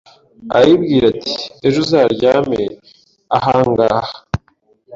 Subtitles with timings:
[0.55, 1.31] Arayibwira ati
[1.67, 2.61] ejo uzaryame
[3.37, 4.13] ahangaha